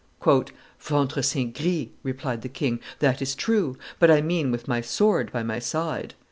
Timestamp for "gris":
1.55-1.89